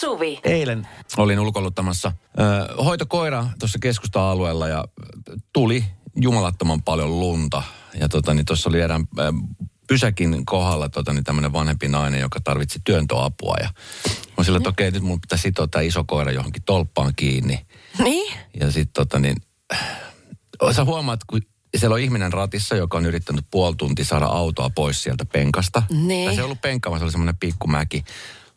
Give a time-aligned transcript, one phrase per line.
[0.00, 0.40] Suvi.
[0.44, 4.84] Eilen olin ulkoiluttamassa ö, hoitokoira tuossa keskusta-alueella ja
[5.52, 5.84] tuli
[6.16, 7.62] jumalattoman paljon lunta.
[8.00, 9.32] Ja tota, niin tuossa oli erään ö,
[9.88, 13.56] pysäkin kohdalla tota, niin tämmöinen vanhempi nainen, joka tarvitsi työntöapua.
[13.60, 13.68] Ja
[14.38, 17.66] mä sillä, että okei, okay, nyt mun pitää sitoa tämä iso koira johonkin tolppaan kiinni.
[17.98, 18.32] Niin?
[18.60, 19.36] Ja sitten tota niin,
[20.72, 21.40] sä huomaat, kun
[21.76, 25.82] siellä on ihminen ratissa, joka on yrittänyt puoli tuntia saada autoa pois sieltä penkasta.
[25.90, 26.26] Niin.
[26.26, 28.04] Tai se ei ollut penkka, vaan se oli semmoinen pikkumäki.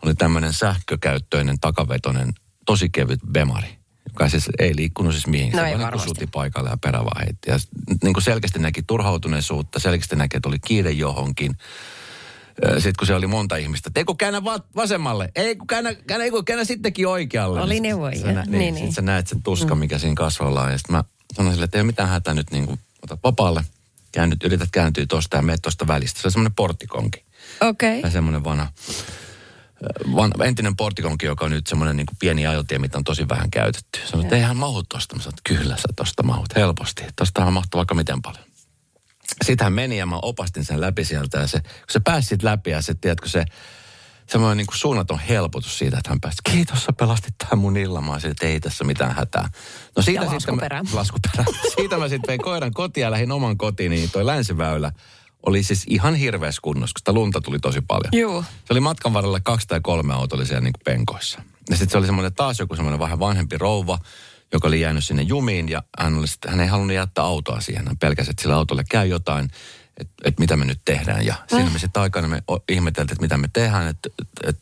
[0.06, 2.34] Oli tämmöinen sähkökäyttöinen, takavetoinen,
[2.66, 3.68] tosi kevyt bemari.
[4.10, 5.52] Joka siis ei liikkunut siis mihin.
[5.52, 6.08] No se ei varmasti.
[6.08, 7.50] suti paikalle ja perä vaan heitti.
[7.52, 7.58] Ja
[8.04, 11.58] niin kuin selkeästi näki turhautuneisuutta, selkeästi näki, että oli kiire johonkin.
[12.74, 15.94] Sitten kun se oli monta ihmistä, että ei kun käännä va- vasemmalle, ei kun käännä,
[15.94, 17.62] käännä, ei kun käännä sittenkin oikealle.
[17.62, 18.20] Oli Niin neuvoja.
[18.22, 18.86] sä nä- Niin, Niin, niin.
[18.86, 20.72] Sit sä näet sen tuskan, mikä siinä kasvoilla on.
[20.72, 21.04] Ja sitten mä
[21.36, 23.64] sanoin sille, että ei ole mitään hätää nyt niin kuin, ota vapaalle,
[24.12, 26.22] käännyt, yrität kääntyä tosta ja meet tosta välistä.
[26.22, 27.24] Se on semmoinen porttikonki.
[27.62, 28.02] Okei.
[28.02, 28.68] Ja semmoinen vanha,
[30.16, 34.00] van, entinen porttikonki, joka on nyt semmoinen niin pieni ajotie, mitä on tosi vähän käytetty.
[34.06, 35.16] Sanoin, että eihän mahu tosta.
[35.16, 37.04] Mä sanoin, että kyllä sä tosta mahut helposti.
[37.16, 38.44] Tostahan mahtuu vaikka miten paljon.
[39.46, 42.70] Sitten hän meni ja mä opastin sen läpi sieltä ja se, kun se pääsi läpi
[42.70, 43.46] ja se, tiedätkö, se
[44.30, 48.04] semmoinen niin kuin suunnaton helpotus siitä, että hän pääsi, kiitos sä pelastit tämän mun illan.
[48.04, 49.50] Mä että ei tässä mitään hätää.
[49.96, 50.82] No siitä Ja sitten mä- laskuperä.
[50.94, 51.46] laskuperä.
[51.76, 54.92] siitä mä sitten vein koiran kotiin ja lähdin oman kotiin, niin toi länsiväylä
[55.46, 58.12] oli siis ihan hirveässä kunnossa, kun sitä lunta tuli tosi paljon.
[58.12, 58.42] Juu.
[58.42, 61.42] Se oli matkan varrella kaksi tai kolme autoa oli siellä niin kuin penkoissa.
[61.70, 64.00] Ja sitten se oli semmoinen taas joku semmoinen vähän vanhempi rouva,
[64.54, 67.88] joka oli jäänyt sinne jumiin ja hän, oli sit, hän ei halunnut jättää autoa siihen.
[67.88, 69.50] Hän pelkäsi, että sillä autolle käy jotain,
[69.98, 71.26] että et mitä me nyt tehdään.
[71.26, 74.10] Ja siinä me sitten aikana me ihmeteltiin, että mitä me tehdään, että
[74.44, 74.58] et,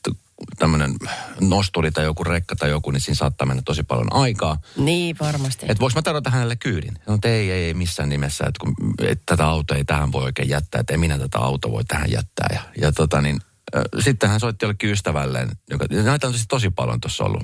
[0.58, 0.96] tämmöinen
[1.42, 4.58] nosturi tai joku rekka tai joku, niin siinä saattaa mennä tosi paljon aikaa.
[4.78, 5.66] Niin, varmasti.
[5.70, 6.94] Että voiko mä tarjota hänelle kyydin?
[7.06, 10.24] Sanoin, että ei, ei, ei missään nimessä, että kun, et tätä autoa ei tähän voi
[10.24, 12.48] oikein jättää, että ei minä tätä autoa voi tähän jättää.
[12.54, 13.40] Ja, ja tota niin,
[13.76, 17.44] äh, sitten hän soitti jollekin ystävälleen, joka, näitä on siis tosi paljon tuossa ollut.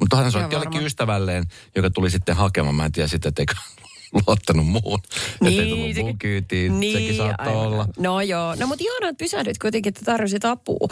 [0.00, 1.44] Mutta hän soitti jollekin ystävälleen,
[1.76, 2.74] joka tuli sitten hakemaan.
[2.74, 3.54] Mä en tiedä sitten, että eikö
[4.26, 4.98] luottanut muuhun.
[5.40, 6.80] Niin, tullut mun kyytiin.
[6.80, 7.66] Niin, Sekin saattoi aivan.
[7.66, 7.88] olla.
[7.98, 10.88] No joo, no mutta ihanaa, että pysähdyt kuitenkin, että tarvitsit apua.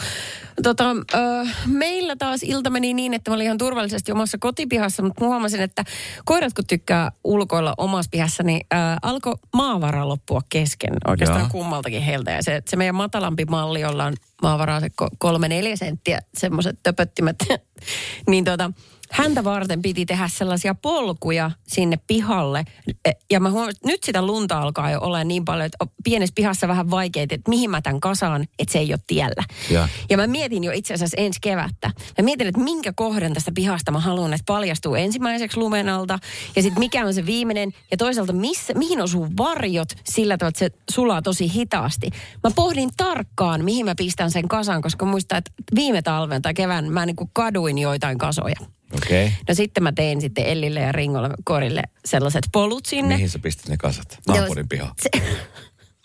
[0.63, 1.17] Tota, ö,
[1.65, 5.61] meillä taas ilta meni niin, että mä olin ihan turvallisesti omassa kotipihassa, mutta mä huomasin,
[5.61, 5.83] että
[6.25, 11.49] koirat kun tykkää ulkoilla omassa pihassa, niin ö, alkoi maavara loppua kesken oikeastaan Jaa.
[11.49, 12.31] kummaltakin heiltä.
[12.31, 16.79] Ja se, se meidän matalampi malli, jolla on maavaraa se ko- kolme neljä senttiä, semmoiset
[16.83, 17.35] töpöttimet,
[18.29, 18.71] niin tota,
[19.11, 22.65] häntä varten piti tehdä sellaisia polkuja sinne pihalle.
[23.05, 26.67] E, Ja mä että nyt sitä lunta alkaa jo olla niin paljon, että pienessä pihassa
[26.67, 29.43] vähän vaikeita, että mihin mä tämän kasaan, että se ei ole tiellä.
[29.69, 29.89] Ja.
[30.09, 31.91] Ja mä mietin jo itse asiassa ensi kevättä.
[32.17, 36.19] Mä mietin, että minkä kohdan tästä pihasta mä haluan, että paljastuu ensimmäiseksi lumen alta.
[36.55, 37.71] Ja sitten mikä on se viimeinen.
[37.91, 42.09] Ja toisaalta missä, mihin osuu varjot sillä tavalla, että se sulaa tosi hitaasti.
[42.43, 46.91] Mä pohdin tarkkaan, mihin mä pistän sen kasan, koska muistan, että viime talven tai kevään
[46.91, 48.55] mä niin kuin kaduin joitain kasoja.
[48.93, 49.25] Okei.
[49.25, 49.37] Okay.
[49.47, 53.15] No sitten mä tein sitten Ellille ja Ringolle korille sellaiset polut sinne.
[53.15, 54.19] Mihin sä pistit ne kasat?
[54.27, 54.93] Naapurin pihaan.
[55.01, 55.09] Se,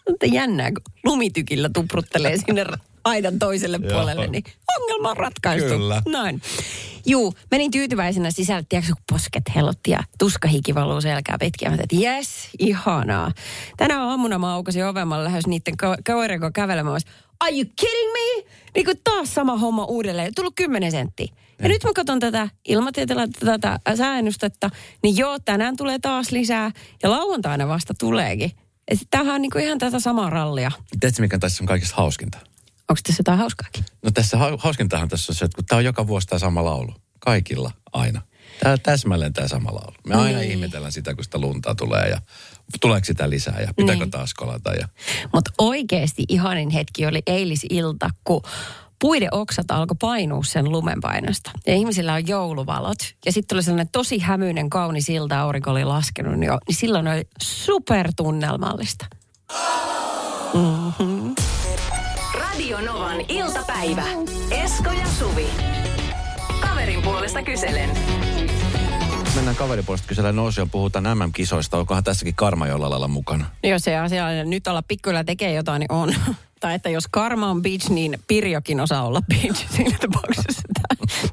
[0.09, 2.67] mutta jännää, kun lumitykillä tupruttelee sinne
[3.05, 4.45] aidan toiselle puolelle, niin
[4.79, 5.69] ongelma on ratkaistu.
[5.69, 6.03] Kyllä.
[6.09, 6.43] Näin.
[7.07, 11.71] Juu, menin tyytyväisenä sisälle, tiedätkö, kun posket helotti ja tuskahiki valuu selkää pitkin.
[11.71, 13.33] Mä että jes, ihanaa.
[13.77, 17.01] Tänä aamuna mä aukasin oven, mä lähes niiden ka- koirien kanssa kävelemään.
[17.41, 18.51] Are you kidding me?
[18.75, 20.35] Niin kuin taas sama homma uudelleen.
[20.35, 21.27] Tullut 10 senttiä.
[21.63, 24.71] Ja nyt mä katson tätä ilmatieteellä tätä sääennustetta,
[25.03, 26.71] niin joo, tänään tulee taas lisää.
[27.03, 28.51] Ja lauantaina vasta tuleekin.
[28.95, 30.71] Sit tämähän on niinku ihan tätä samaa rallia.
[31.01, 32.39] Tiedätkö, mikä tässä on kaikista hauskinta?
[32.89, 33.85] Onko tässä jotain hauskaakin?
[34.05, 36.65] No tässä hau- hauskintahan tässä on se, että kun tämä on joka vuosi tämä sama
[36.65, 36.93] laulu.
[37.19, 38.23] Kaikilla aina.
[38.63, 39.95] Tämä täsmälleen tämä sama laulu.
[40.07, 40.51] Me aina Niin.
[40.51, 42.21] ihmetellään sitä, kun sitä lunta tulee ja
[42.81, 44.11] tuleeko sitä lisää ja pitääkö Niin.
[44.11, 44.73] taas kolata.
[44.75, 44.89] Ja...
[45.35, 48.43] Mutta oikeasti ihanin hetki oli eilisilta, kun
[49.01, 51.51] puiden oksat alkoi painua sen lumenpainosta.
[51.67, 52.99] Ja ihmisillä on jouluvalot.
[53.27, 56.59] Ja sitten tuli sellainen tosi hämyinen, kaunis ilta, aurinko oli laskenut jo.
[56.69, 59.07] Niin silloin oli supertunnelmallista.
[62.35, 64.05] Radio Novan iltapäivä.
[64.51, 65.47] Esko ja Suvi.
[66.61, 67.91] Kaverin puolesta kyselen.
[69.35, 71.79] Mennään kaveripuolesta kysellä nousu ja puhutaan MM-kisoista.
[71.79, 73.47] Onkohan tässäkin karma jollain lailla mukana?
[73.63, 76.15] Jos se asia nyt olla pikkuilla tekee jotain, niin on.
[76.61, 80.63] Tai että jos karma on bitch, niin Pirjokin osaa olla bitch siinä tapauksessa.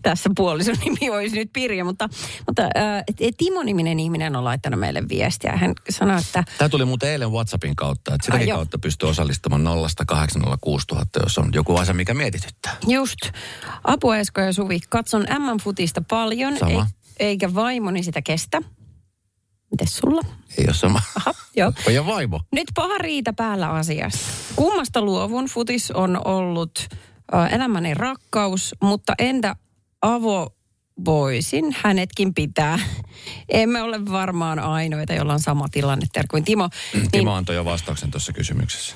[0.01, 2.09] Tässä puolison nimi olisi nyt Pirjo, mutta,
[2.47, 3.03] mutta äh,
[3.37, 5.57] Timo-niminen ihminen on laittanut meille viestiä.
[5.57, 9.63] Hän sanoi, että Tämä tuli muuten eilen WhatsAppin kautta, että sitäkin Ai kautta pystyy osallistumaan
[9.63, 12.75] 0 806 000, jos on joku asia, mikä mietityttää.
[12.87, 13.19] just,
[13.83, 16.87] Apu Esko ja Suvi, katson M-futista paljon, Sama.
[17.19, 18.61] Eikä vaimoni sitä kestä.
[19.71, 20.21] Mites sulla?
[20.57, 21.01] Ei ole sama.
[21.15, 21.73] Aha, joo.
[21.93, 22.41] Ja vaimo.
[22.51, 24.19] Nyt paha riita päällä asiasta.
[24.55, 26.87] Kummasta luovun futis on ollut
[27.35, 29.55] äh, elämäni rakkaus, mutta entä
[30.01, 30.49] avo
[31.05, 32.79] voisin hänetkin pitää.
[33.49, 36.69] Emme ole varmaan ainoita, jolla on sama tilanne kuin Timo.
[36.93, 38.95] Niin, Timo antoi jo vastauksen tuossa kysymyksessä.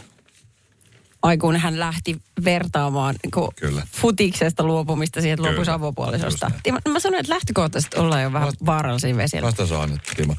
[1.21, 3.88] Ai kun hän lähti vertaamaan niin Kyllä.
[3.91, 6.51] futiksesta luopumista siihen, että luopuisi avopuolisosta.
[6.63, 9.47] Timo, mä sanoin, että lähtökohtaisesti ollaan jo vähän Vast- vaarallisia vesillä.
[9.47, 10.35] Vastaus on nyt, Timo.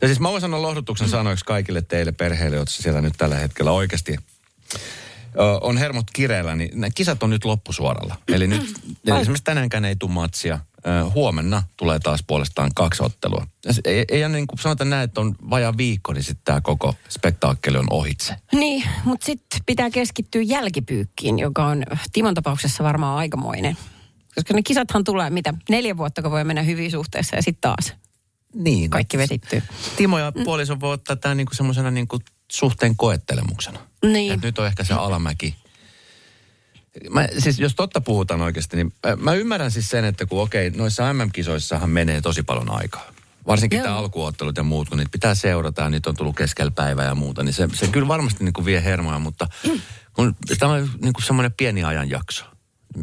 [0.00, 3.72] Ja siis mä voin sanoa lohdutuksen sanoiksi kaikille teille perheille, jotka siellä nyt tällä hetkellä
[3.72, 4.16] oikeasti
[5.60, 8.16] on hermot kireellä, niin nämä kisat on nyt loppusuoralla.
[8.28, 8.74] Eli nyt
[9.06, 10.58] esimerkiksi tänäänkään ei tule matsia.
[11.14, 13.46] Huomenna tulee taas puolestaan kaksi ottelua.
[13.84, 17.78] Ei, ei niin kuin sanota näin, että on vajaa viikko, niin sitten tämä koko spektaakkeli
[17.78, 18.36] on ohitse.
[18.52, 23.76] Niin, mutta sitten pitää keskittyä jälkipyykkiin, joka on Timon tapauksessa varmaan aikamoinen.
[24.34, 27.94] Koska ne kisathan tulee, mitä, neljä vuotta, kun voi mennä hyvin suhteessa ja sitten taas.
[28.54, 28.90] Niin.
[28.90, 29.62] Kaikki vesittyy.
[29.96, 32.18] Timo ja puoliso voi ottaa tämän niinku semmoisena niinku
[32.52, 33.78] suhteen koettelemuksena.
[34.04, 34.32] Niin.
[34.32, 35.56] Et nyt on ehkä se alamäki.
[37.10, 41.12] Mä, siis jos totta puhutaan oikeasti, niin mä ymmärrän siis sen, että kun okei, noissa
[41.12, 43.12] MM-kisoissahan menee tosi paljon aikaa.
[43.46, 47.06] Varsinkin tämä alkuottelut ja muut, kun niitä pitää seurata ja niitä on tullut keskellä päivää
[47.06, 49.48] ja muuta, niin se, se kyllä varmasti niin kuin vie hermoja, mutta
[50.12, 52.44] kun tämä on niin kuin semmoinen pieni ajanjakso.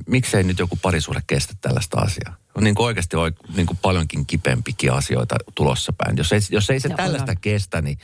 [0.07, 2.35] Miksei nyt joku parisuhde kestä tällaista asiaa?
[2.55, 3.17] On niin kuin oikeasti
[3.55, 6.17] niin kuin paljonkin kipempikin asioita tulossa päin.
[6.17, 7.37] Jos ei, jos ei se no, tällaista on.
[7.41, 7.97] kestä, niin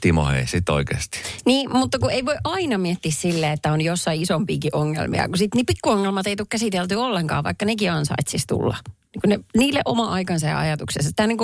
[0.00, 1.18] Timo ei sit oikeasti.
[1.46, 5.28] Niin, mutta kun ei voi aina miettiä silleen, että on jossain isompiakin ongelmia.
[5.28, 8.76] Kun sitten niin pikkuongelmat ei tule käsitelty ollenkaan, vaikka nekin ansaitsisi tulla.
[8.86, 11.10] Niin ne, niille oma aikansa ja ajatuksensa.
[11.16, 11.38] Tämä niin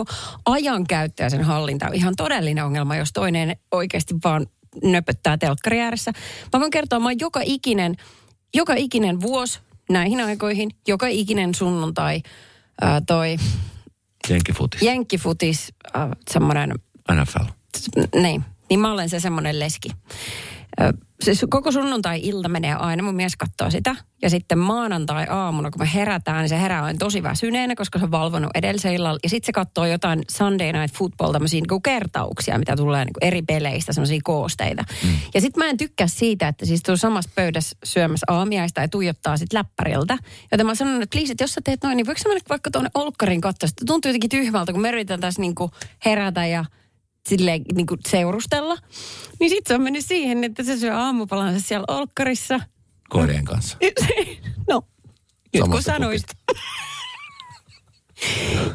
[0.46, 4.46] ajankäyttö ja sen hallinta on ihan todellinen ongelma, jos toinen oikeasti vaan
[4.84, 6.12] nöpöttää telkkari ääressä.
[6.52, 7.96] Mä voin kertoa, mä oon joka ikinen,
[8.54, 9.60] joka ikinen vuosi
[9.90, 12.22] näihin aikoihin, joka ikinen sunnuntai–
[13.06, 13.36] toi...
[14.28, 14.82] Jenkkifutis.
[14.82, 16.74] Jenkkifutis, äh, semmoinen...
[17.12, 17.44] NFL.
[18.20, 19.90] Niin, niin mä olen se semmoinen leski
[21.22, 23.96] siis koko sunnuntai-ilta menee aina, mun mies katsoo sitä.
[24.22, 28.10] Ja sitten maanantai-aamuna, kun me herätään, niin se herää on tosi väsyneenä, koska se on
[28.10, 29.18] valvonut edellisen illalla.
[29.22, 33.42] Ja sitten se katsoo jotain Sunday Night Football, tämmöisiä niin kertauksia, mitä tulee niin eri
[33.42, 34.84] peleistä, semmoisia koosteita.
[35.04, 35.10] Mm.
[35.34, 39.36] Ja sitten mä en tykkää siitä, että siis tuolla samassa pöydässä syömässä aamiaista ja tuijottaa
[39.36, 40.18] sitten läppäriltä.
[40.52, 42.70] Joten mä sanon, että please, että jos sä teet noin, niin voiko sä mennä vaikka
[42.70, 43.68] tuonne olkkarin katsoa?
[43.86, 45.54] Tuntuu jotenkin tyhmältä, kun me yritetään tässä niin
[46.04, 46.64] herätä ja
[47.28, 48.76] silleen niin kuin seurustella.
[49.40, 52.60] Niin sitten se on mennyt siihen, että se syö aamupalansa siellä olkkarissa.
[53.08, 53.76] Koirien kanssa.
[54.70, 54.82] no,
[55.54, 56.22] nyt kun sanoit.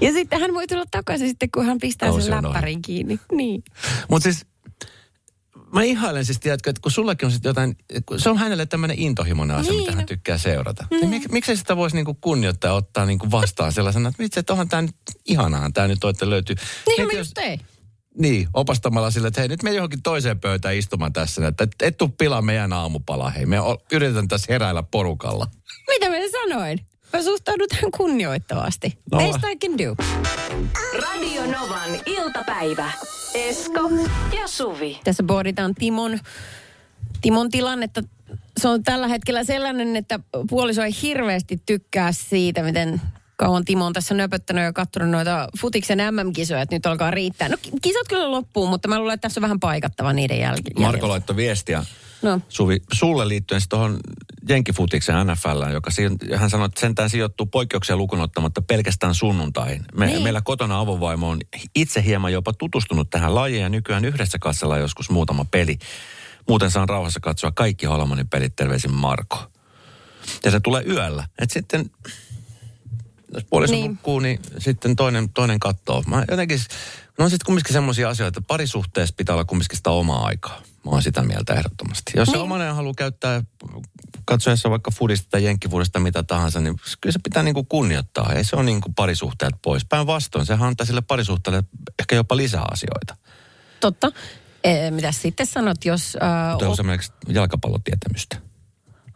[0.01, 3.19] ja sitten hän voi tulla takaisin sitten, kun hän pistää Kausi sen läppärin kiinni.
[3.31, 3.63] Niin.
[4.09, 4.45] Mutta siis
[5.73, 7.77] mä ihailen siis, tiedätkö, että kun sullakin on sitten jotain,
[8.17, 9.81] se on hänelle tämmöinen intohimoinen asia, niin.
[9.81, 10.87] mitä hän tykkää seurata.
[10.91, 10.97] Mm.
[10.97, 14.69] Niin mik, miksei sitä voisi niinku kunnioittaa ottaa niinku vastaan sellaisena, että vitsi, että onhan
[14.69, 14.95] tämä nyt,
[15.25, 16.55] ihanahan tämä nyt on, löytyy.
[16.87, 17.59] Niin, mä just ei.
[18.17, 21.97] Niin, opastamalla sille, että hei nyt me johonkin toiseen pöytään istumaan tässä, että et, et
[21.97, 23.57] tuu pilaa meidän aamupalaa, hei me
[23.91, 25.47] yritetään tässä heräillä porukalla.
[25.87, 26.79] Mitä mä sanoin?
[27.13, 28.97] Mä suhtaudun tähän kunnioittavasti.
[29.11, 29.17] No.
[29.17, 29.95] Best I can do.
[31.01, 32.91] Radio Novan iltapäivä.
[33.33, 33.89] Esko
[34.39, 34.99] ja Suvi.
[35.03, 36.19] Tässä pohditaan Timon,
[37.21, 38.03] Timon tilannetta.
[38.59, 40.19] Se on tällä hetkellä sellainen, että
[40.49, 43.01] puoliso ei hirveästi tykkää siitä, miten
[43.35, 47.49] kauan Timo on tässä nöpöttänyt ja katsonut noita futiksen MM-kisoja, että nyt alkaa riittää.
[47.49, 51.09] No kisat kyllä loppuu, mutta mä luulen, että tässä on vähän paikattava niiden jäl- Marko
[51.09, 51.85] laittoi viestiä
[52.21, 52.41] no.
[52.49, 53.99] Suvi, sulle liittyen tuohon
[54.49, 55.91] Jenkifutiksen NFL, joka
[56.35, 59.85] hän sanoi, että sentään sijoittuu poikkeuksia lukunottamatta pelkästään sunnuntaihin.
[59.95, 60.23] Me, niin.
[60.23, 61.39] Meillä kotona avovaimo on
[61.75, 65.77] itse hieman jopa tutustunut tähän lajiin ja nykyään yhdessä kassalla joskus muutama peli.
[66.47, 69.37] Muuten saan rauhassa katsoa kaikki Holmanin pelit, terveisin Marko.
[70.43, 71.27] Ja se tulee yöllä.
[71.39, 71.91] Et sitten
[73.33, 73.91] jos puoliso niin.
[73.91, 76.03] nukkuu, niin sitten toinen, toinen katsoo.
[76.07, 76.59] Mä jotenkin,
[77.17, 80.61] no on sitten kumminkin semmoisia asioita, että parisuhteessa pitää olla kumminkin sitä omaa aikaa.
[80.85, 82.11] Mä oon sitä mieltä ehdottomasti.
[82.15, 82.37] Jos niin.
[82.37, 83.43] se omanen haluaa käyttää
[84.25, 88.33] katsoessa vaikka fudista tai jenkkifudista mitä tahansa, niin kyllä se pitää niinku kunnioittaa.
[88.33, 89.85] Ei se ole niinku parisuhteet pois.
[89.85, 91.63] Päinvastoin, sehän antaa sille parisuhteelle
[91.99, 93.17] ehkä jopa lisää asioita.
[93.79, 94.11] Totta.
[94.63, 96.17] E, mitä sitten sanot, jos...
[96.23, 98.37] Äh, Tuo on esimerkiksi jalkapallotietämystä.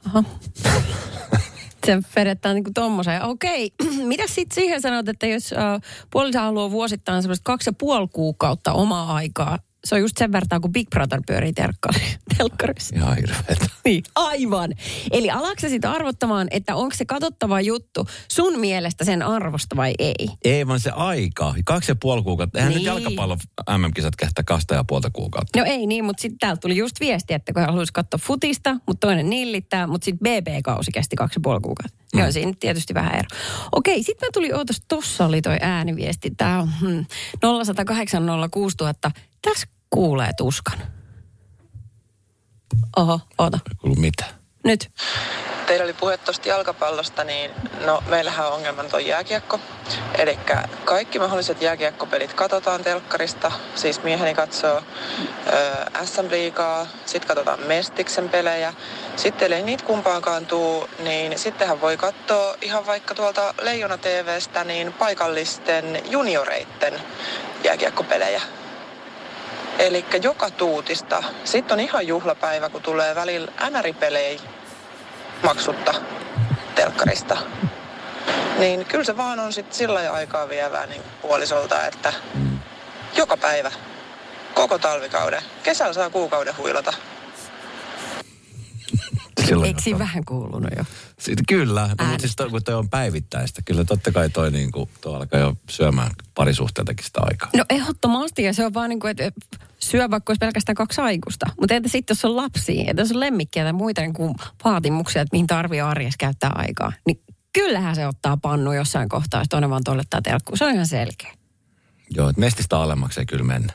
[0.06, 0.24] Aha.
[1.86, 3.24] se vedetään niin tuommoiseen.
[3.24, 5.82] Okei, mitä sitten siihen sanot, että jos äh,
[6.12, 10.62] puoliso haluaa vuosittain semmoista kaksi ja puoli kuukautta omaa aikaa se on just sen verran,
[10.62, 11.54] kun Big Brother pyörii
[12.38, 12.96] telkkarissa.
[12.96, 13.66] Ihan hirveetä.
[13.86, 14.74] Niin, aivan.
[15.12, 20.28] Eli alatko sitä arvottamaan, että onko se katsottava juttu sun mielestä sen arvosta vai ei?
[20.44, 21.54] Ei, vaan se aika.
[21.66, 22.58] Kaksi ja puoli kuukautta.
[22.58, 22.78] Eihän niin.
[22.78, 23.38] nyt jalkapallo
[23.78, 25.60] MM-kisat kehtä kasta ja puolta kuukautta.
[25.60, 29.08] No ei niin, mutta sitten täältä tuli just viesti, että kun haluaisi katsoa futista, mutta
[29.08, 31.98] toinen nillittää, mutta sitten BB-kausi kesti kaksi ja puoli kuukautta.
[32.14, 32.20] Mm.
[32.20, 33.28] Joo, siinä tietysti vähän ero.
[33.72, 36.32] Okei, sitten me tuli, ootas, tossa oli toi ääniviesti.
[36.38, 37.06] Tämä on hmm,
[37.42, 39.12] 0108 06000.
[39.42, 40.80] Tässä kuulee tuskan.
[42.98, 43.60] Oho, oota.
[43.82, 44.26] Kuulu mitä?
[44.64, 44.92] Nyt.
[45.68, 47.52] teillä oli puhe tuosta jalkapallosta, niin
[47.86, 49.60] no meillähän on ongelman tuo jääkiekko.
[50.18, 50.40] Eli
[50.86, 58.74] kaikki mahdolliset jääkiekkopelit katsotaan telkkarista, siis mieheni katsoo ö, SM-liigaa, sitten katsotaan Mestiksen pelejä.
[59.16, 64.94] Sitten ei niitä kumpaankaan tuu, niin sittenhän voi katsoa ihan vaikka tuolta Leijona TVstä niin
[64.94, 67.02] paikallisten junioreitten
[67.64, 68.42] jääkiekkopelejä.
[69.80, 71.24] Eli joka tuutista.
[71.44, 74.40] Sitten on ihan juhlapäivä, kun tulee välillä NR-pelejä
[75.44, 75.94] maksutta
[76.76, 77.38] telkkarista.
[78.58, 82.14] Niin kyllä se vaan on sitten sillä aikaa vievää niin puolisolta, että
[83.16, 83.72] joka päivä,
[84.54, 86.94] koko talvikauden, kesällä saa kuukauden huilata.
[89.50, 90.84] Silloin Eikö siinä vähän kuulunut jo?
[91.20, 94.72] Sitten, kyllä, no, mutta siis toi, kun toi on päivittäistä, kyllä totta kai toi, niin
[94.72, 97.50] kuin, toi alkaa jo syömään parisuhteeltakin sitä aikaa.
[97.58, 99.32] No ehdottomasti, ja se on vaan niin kuin, että
[99.80, 101.46] syö vaikka olisi pelkästään kaksi aikuista.
[101.60, 105.22] Mutta entä sitten, jos on lapsia, että jos on lemmikkiä tai muita niin kuin vaatimuksia,
[105.22, 107.22] että mihin tarvii arjessa käyttää aikaa, niin
[107.54, 110.58] kyllähän se ottaa pannu jossain kohtaa, jos toinen vaan tuolettaa telkkuun.
[110.58, 111.34] Se on ihan selkeä.
[112.16, 113.74] Joo, että mestistä alemmaksi ei kyllä mennä.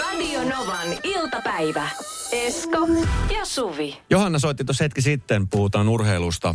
[0.00, 1.88] Radio Novan iltapäivä.
[2.34, 2.88] Esko
[3.34, 3.98] ja Suvi.
[4.10, 6.54] Johanna soitti tuossa hetki sitten, puhutaan urheilusta,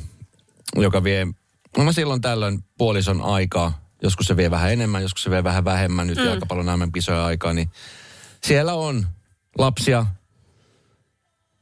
[0.76, 1.28] joka vie,
[1.78, 3.86] no silloin tällöin puolison aikaa.
[4.04, 6.08] Joskus se vie vähän enemmän, joskus se vie vähän vähemmän.
[6.08, 6.26] Nyt mm.
[6.26, 7.72] jalkapallon näemmän pisoja aikaa, niin
[8.44, 9.08] siellä on
[9.58, 10.06] lapsia,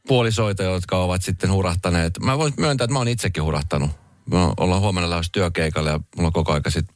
[0.07, 2.19] puolisoita, jotka ovat sitten hurahtaneet.
[2.19, 3.91] Mä voin myöntää, että mä oon itsekin hurahtanut.
[4.31, 6.95] Me ollaan huomenna lähes työkeikalle ja mulla on koko aika sitten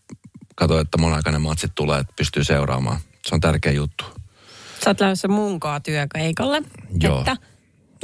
[0.56, 3.00] katso, että mon aikainen matsit tulee, että pystyy seuraamaan.
[3.28, 4.21] Se on tärkeä juttu.
[4.84, 6.62] Sä oot lähdössä munkaa työkeikalle,
[7.04, 7.20] Joo.
[7.20, 7.38] että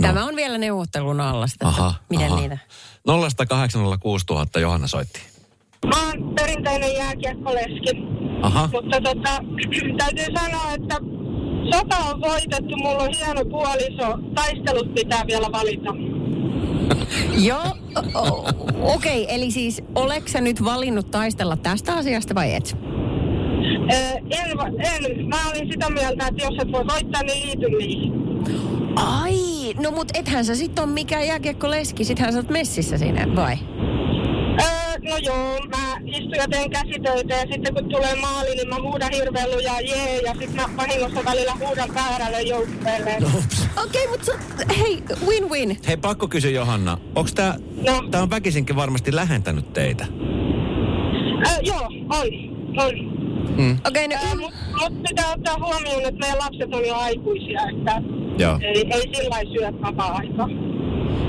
[0.01, 0.07] No.
[0.07, 2.41] tämä on vielä neuvottelun alla sitä, Aha, miten aha.
[2.41, 2.57] niitä...
[4.57, 5.19] 0806000 Johanna soitti.
[5.85, 7.91] Mä oon perinteinen jääkiekkoleski.
[8.41, 9.43] Aha, Mutta tota,
[9.97, 10.95] täytyy sanoa, että
[11.75, 15.91] sota on voitettu, mulla on hieno puoliso, taistelut pitää vielä valita.
[17.47, 17.77] Joo,
[18.81, 22.77] okei, okay, eli siis oleks sä nyt valinnut taistella tästä asiasta vai et?
[23.89, 24.23] En,
[24.79, 28.13] en, mä olin sitä mieltä, että jos et voi voittaa, niin liity niihin.
[28.95, 33.57] Ai, no mut ethän sä sit on mikään jääkiekkoleski, sittenhän sä oot messissä siinä, vai?
[34.61, 38.75] Öö, no joo, mä istun ja teen käsitöitä ja sitten kun tulee maali, niin mä
[38.81, 43.19] huudan hirveän lujaa jee ja sitten mä vahingossa välillä huudan väärälle joukkueelle.
[43.19, 43.27] No.
[43.83, 44.31] Okei, okay, mutta
[44.79, 45.77] hei, win-win.
[45.87, 48.03] hei pakko kysyä Johanna, onko tämä No.
[48.11, 50.05] tää on väkisinkin varmasti lähentänyt teitä?
[51.47, 51.79] Öö, joo,
[52.09, 52.27] on,
[52.85, 53.16] on.
[53.57, 53.77] Mm.
[53.87, 58.01] Okei, okay, no Mutta mut pitää ottaa huomioon, että meidän lapset on jo aikuisia, että
[58.37, 58.59] Joo.
[58.61, 60.47] ei, ei sillä syö vapaa-aikaa.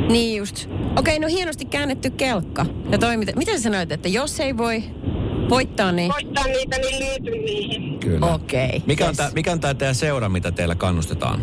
[0.08, 0.66] niin just.
[0.66, 2.66] Okei, okay, no hienosti käännetty kelkka.
[2.90, 3.32] Ja toimita.
[3.36, 4.84] Miten sä sanoit, että jos ei voi
[5.50, 6.12] voittaa, niin...
[6.12, 8.00] Voittaa niitä, niin liity niihin.
[8.00, 8.26] Kyllä.
[8.26, 8.66] Okei.
[8.66, 9.16] Okay, Mikä, on yes.
[9.16, 11.42] tää, mikä on tämä teidän seura, mitä teillä kannustetaan?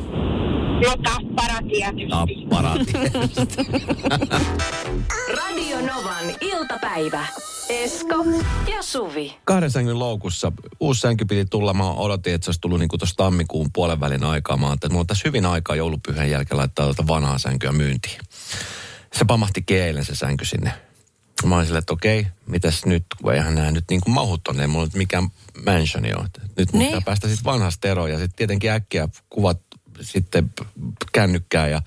[0.86, 2.08] No tappara tietysti.
[2.10, 2.82] Tapparaat.
[5.38, 7.26] Radio Novan iltapäivä.
[7.70, 8.26] Esko
[8.76, 9.38] ja Suvi.
[9.46, 10.52] Kahden sängyn loukussa.
[10.80, 11.74] Uusi sänky piti tulla.
[11.74, 14.58] Mä odotin, että se olisi tullut niin tuossa tammikuun puolen välin aikaa.
[14.58, 18.20] Mä että mulla on tässä hyvin aikaa joulupyhän jälkeen laittaa tuota vanhaa sänkyä myyntiin.
[19.14, 20.72] Se pamahti eilen se sänky sinne.
[21.46, 24.64] Mä olin silleen, että okei, mitäs nyt, kun eihän nämä nyt niin kuin mahut tonne,
[24.64, 25.30] ei mulla nyt mikään
[25.66, 26.26] mansioni ole.
[26.58, 26.88] Nyt mun Niin.
[26.90, 29.62] pitää päästä sitten vanhasta eroon ja sitten tietenkin äkkiä kuvat
[30.02, 30.52] sitten
[31.12, 31.82] kännykkää ja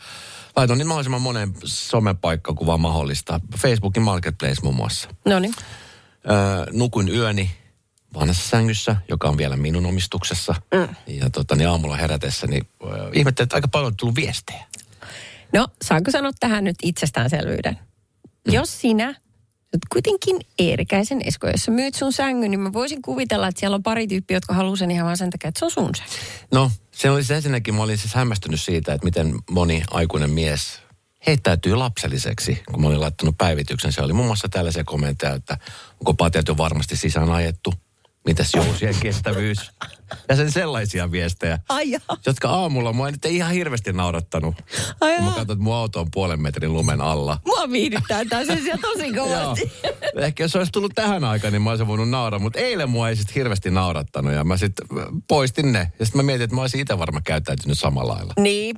[0.57, 3.41] laitoin niin mahdollisimman monen somepaikkakuvaa mahdollista.
[3.57, 5.09] Facebookin Marketplace muun muassa.
[5.25, 5.55] No niin.
[6.31, 7.51] Öö, nukuin yöni
[8.15, 10.55] vanhassa sängyssä, joka on vielä minun omistuksessa.
[10.75, 10.95] Mm.
[11.07, 14.67] Ja tota, niin aamulla herätessä, niin öö, ihmettelin, että aika paljon on tullut viestejä.
[15.53, 17.79] No, saanko sanoa tähän nyt itsestäänselvyyden?
[18.47, 18.55] Mm.
[18.55, 19.15] Jos sinä
[19.93, 23.83] kuitenkin Eerikäisen Esko, jos sä myyt sun sängyn, niin mä voisin kuvitella, että siellä on
[23.83, 26.11] pari tyyppiä, jotka haluaa sen ihan vaan sen takia, että se on sun sängy.
[26.53, 30.81] No, se oli se ensinnäkin, mä olin siis hämmästynyt siitä, että miten moni aikuinen mies
[31.27, 33.93] heittäytyy lapselliseksi, kun mä olin laittanut päivityksen.
[33.93, 35.59] Se oli muun muassa tällaisia kommentteja, että
[36.01, 37.75] onko patjat jo varmasti sisään ajettu,
[38.27, 39.71] mitäs jousien kestävyys.
[40.29, 42.01] Ja sen sellaisia viestejä, Ai jaa.
[42.27, 44.55] jotka aamulla mua nyt ei ihan hirveästi naurattanut.
[45.01, 45.37] Ai kun mä jaa.
[45.37, 47.39] katsoin, että mun auto on puolen metrin lumen alla.
[47.47, 49.57] Mua viihdyttää tää sen sijaan tosi Joo.
[50.27, 53.09] Ehkä jos se olisi tullut tähän aikaan, niin mä olisin voinut nauraa, mutta eilen mua
[53.09, 54.87] ei sitten hirveästi naurattanut ja mä sitten
[55.29, 55.93] poistin ne.
[55.99, 58.33] Ja sitten mä mietin, että mä olisin itse varmaan käyttäytynyt samalla lailla.
[58.39, 58.77] niin.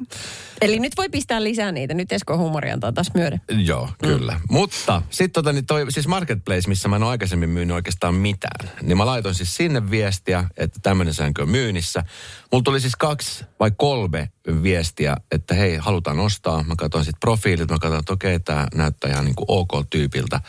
[0.61, 1.95] Eli nyt voi pistää lisää niitä.
[1.95, 3.41] Nyt Esko huumori antaa taas myöden.
[3.49, 4.33] Joo, kyllä.
[4.33, 4.41] Mm.
[4.51, 8.71] Mutta sitten tota, niin toi, siis Marketplace, missä mä en ole aikaisemmin myynyt oikeastaan mitään,
[8.83, 12.05] niin mä laitoin siis sinne viestiä, että tämmöinen säänkö on myynnissä.
[12.53, 14.31] Mulla tuli siis kaksi vai kolme
[14.63, 16.65] viestiä, että hei, halutaan ostaa.
[16.65, 20.41] Mä katsoin sitten profiilit, mä katsoin, että okei, tämä näyttää ihan niin kuin ok-tyypiltä.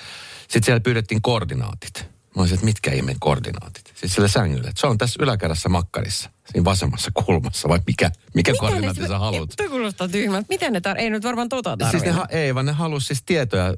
[0.51, 1.93] Sitten siellä pyydettiin koordinaatit.
[2.35, 3.93] Mä olisin, että mitkä ihmeen koordinaatit?
[3.95, 4.69] Siis sillä sängyllä.
[4.69, 6.29] Että se on tässä yläkerrassa makkarissa.
[6.51, 9.49] Siinä vasemmassa kulmassa, vai mikä, mikä koordinaatti sä haluat?
[9.57, 10.45] Toi kuulostaa tyhmältä.
[10.49, 11.91] Miten ne tar- Ei nyt varmaan tota tarvitse.
[11.91, 13.73] Siis ne, ha- ei, vaan ne halus siis tietoja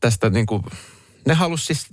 [0.00, 0.64] tästä niinku,
[1.26, 1.86] ne halus siis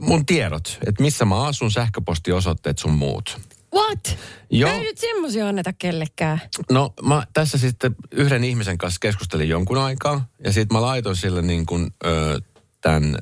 [0.00, 3.40] mun tiedot, että missä mä asun, sähköpostiosoitteet sun muut.
[3.74, 4.18] What?
[4.50, 4.70] Joo.
[4.70, 6.40] Ei nyt semmosia anneta kellekään.
[6.70, 11.42] No mä tässä sitten yhden ihmisen kanssa keskustelin jonkun aikaa ja sitten mä laitoin sille
[11.42, 12.40] niin kuin ö,
[12.80, 13.18] tämän,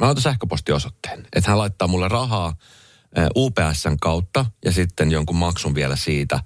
[0.00, 2.54] mä laitoin sähköpostiosoitteen, että hän laittaa mulle rahaa
[3.18, 6.40] ö, UPSn kautta ja sitten jonkun maksun vielä siitä,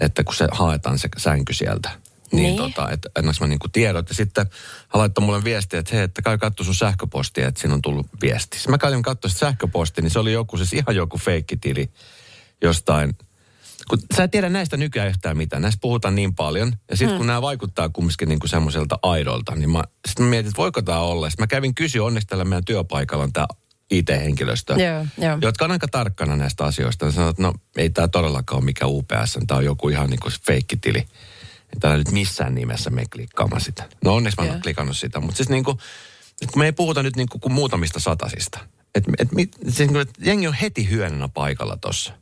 [0.00, 1.90] että kun se haetaan se sänky sieltä.
[2.32, 2.56] Niin, Niin.
[2.56, 4.08] tota, että annaks mä niinku tiedot.
[4.08, 4.46] Ja sitten
[4.88, 8.06] hän laittoi mulle viestiä, että hei, että käy katso sun sähköpostia, että siinä on tullut
[8.22, 8.56] viesti.
[8.56, 11.90] Sitten mä kävin katsoa sähköpostia, niin se oli joku, siis ihan joku feikkitili
[12.62, 13.16] jostain.
[13.90, 15.62] Kun sä et tiedä näistä nykyään yhtään mitään.
[15.62, 16.72] Näistä puhutaan niin paljon.
[16.90, 20.58] Ja sitten kun nämä vaikuttaa kumminkin niinku semmoiselta aidolta, niin mä, sit mä mietin, että
[20.58, 21.30] voiko tämä olla.
[21.30, 23.46] Sitten mä kävin kysyä, onneksi tällä meidän työpaikalla on tämä
[23.90, 25.38] IT-henkilöstö, Joo, joo.
[25.42, 27.04] jotka on aika tarkkana näistä asioista.
[27.04, 30.28] Ja sanoo, että no ei tämä todellakaan ole mikään UPS, tämä on joku ihan niinku
[30.46, 30.98] feikkitili.
[30.98, 33.88] Ei täällä nyt missään nimessä me klikkaamaan sitä.
[34.04, 34.54] No onneksi mä en Joo.
[34.54, 35.20] ole klikannut sitä.
[35.20, 35.78] Mutta siis niinku,
[36.40, 38.58] nyt kun me ei puhuta nyt niinku kuin muutamista satasista.
[38.94, 39.28] Et, et,
[39.68, 42.12] siis niinku, jengi on heti hyönänä paikalla tossa.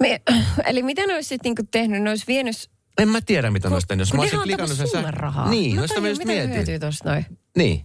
[0.00, 0.20] Me,
[0.68, 2.02] eli mitä ne olisi sitten niinku tehnyt?
[2.02, 2.70] Ne olisi vienyt...
[2.98, 5.50] En mä tiedä, mitä noista Jos mä olisin klikannut sen sä- rahaa.
[5.50, 6.54] Niin, no, noista mä just mietin.
[6.54, 7.26] hyötyy tosta noin?
[7.56, 7.84] Niin.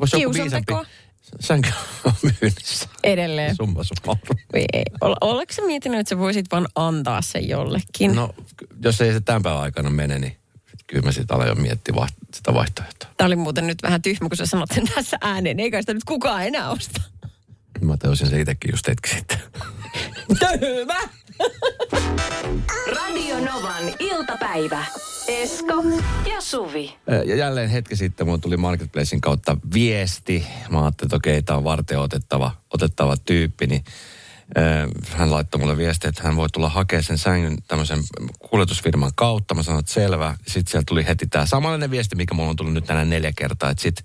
[0.00, 0.86] Voisi joku.
[1.40, 1.68] Sänky
[2.04, 2.88] on myynnissä.
[3.04, 3.56] Edelleen.
[3.56, 3.80] Summa.
[5.00, 8.14] Ol- Oletko sä miettinyt, että sä voisit vaan antaa sen jollekin?
[8.14, 8.34] No,
[8.84, 10.36] jos ei se tämän päivän aikana mene, niin
[10.86, 13.10] kyllä mä sitten alan jo miettiä va- sitä vaihtoehtoa.
[13.16, 15.60] Tämä oli muuten nyt vähän tyhmä, kun sä sanot sen tässä ääneen.
[15.60, 17.00] Eikä sitä nyt kukaan enää osta.
[17.80, 19.38] Mä tajusin se itsekin just hetki sitten.
[20.38, 21.00] Tyhmä!
[22.96, 24.84] Radio Novan iltapäivä.
[25.28, 25.84] Esko
[26.34, 26.96] ja Suvi.
[27.26, 30.46] Ja jälleen hetki sitten mulla tuli Marketplacein kautta viesti.
[30.70, 33.66] Mä ajattelin, että okei, tämä on varten otettava, otettava tyyppi.
[33.66, 33.84] Niin,
[34.58, 37.98] äh, hän laittoi mulle viestiä, että hän voi tulla hakemaan sen sängyn tämmöisen
[38.38, 39.54] kuljetusfirman kautta.
[39.54, 40.34] Mä sanoin, että selvä.
[40.46, 43.70] Sitten sieltä tuli heti tämä samanlainen viesti, mikä mulla on tullut nyt tänään neljä kertaa.
[43.70, 44.04] Että sit,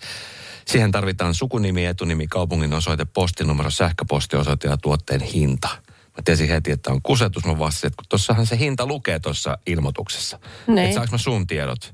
[0.67, 5.67] siihen tarvitaan sukunimi, etunimi, kaupungin osoite, postinumero, sähköpostiosoite ja tuotteen hinta.
[5.87, 7.45] Mä tiesin heti, että on kusetus.
[7.45, 10.39] Mä vastasin, että kun tossahan se hinta lukee tuossa ilmoituksessa.
[10.67, 10.77] Niin.
[10.77, 11.93] Että saanko mä sun tiedot?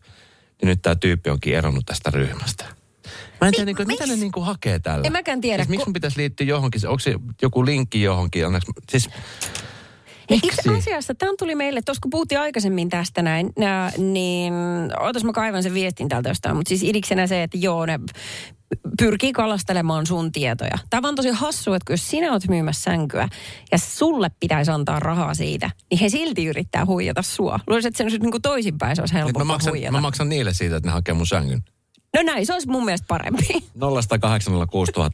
[0.61, 2.65] Niin nyt tämä tyyppi onkin eronnut tästä ryhmästä.
[3.41, 5.01] Mä en tiedä, niin kuin, mitä ne niin kuin hakee tällä.
[5.07, 6.87] En mäkään tiedä, Siis, miksi mun pitäisi liittyä johonkin?
[6.87, 8.45] Onko se joku linkki johonkin?
[8.45, 9.09] Onneksi, siis,
[10.29, 14.53] Hei, itse asiassa tämä tuli meille, tuossa kun puhuttiin aikaisemmin tästä näin, nää, niin
[14.99, 17.99] ootas mä kaivan sen viestin täältä jostain, mutta siis idiksenä se, että joo, ne
[18.99, 20.77] pyrkii kalastelemaan sun tietoja.
[20.89, 23.27] Tämä on tosi hassu, että kun jos sinä oot myymässä sänkyä
[23.71, 27.59] ja sulle pitäisi antaa rahaa siitä, niin he silti yrittää huijata sua.
[27.67, 29.91] Luulisin, että se olisi niin toisinpäin, se olisi että helpompaa mä, maksan, huijata.
[29.91, 31.63] mä maksan niille siitä, että ne hakee mun sängyn.
[32.15, 33.43] No näin, se olisi mun mielestä parempi.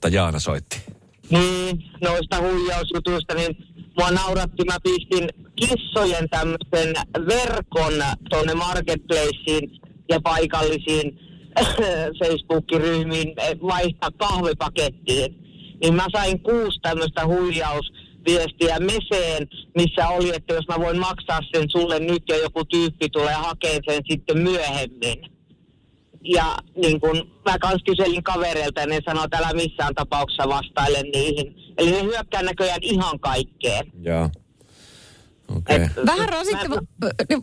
[0.08, 0.82] 0806000 Jaana soitti.
[1.30, 3.58] Niin, noista huijausjutuista, niin
[4.00, 6.96] mua nauratti, mä pistin kissojen tämmöisen
[7.28, 7.94] verkon
[8.30, 9.64] tuonne Marketplaceen
[10.10, 11.20] ja paikallisiin
[12.20, 15.36] Facebook-ryhmiin eh, vaihtaa kahvipakettiin.
[15.82, 21.70] Niin mä sain kuusi tämmöistä huijausviestiä meseen, missä oli, että jos mä voin maksaa sen
[21.70, 25.30] sulle nyt ja joku tyyppi tulee hakemaan sen sitten myöhemmin.
[26.24, 31.04] Ja niin kun mä kans kyselin kavereilta ja ne sanoo, että älä missään tapauksessa vastaile
[31.04, 31.56] niihin.
[31.78, 33.92] Eli ne hyökkää näköjään ihan kaikkeen.
[34.02, 34.30] Joo.
[35.58, 35.76] Okay.
[35.84, 36.76] Et- Vähän mä- rasittava.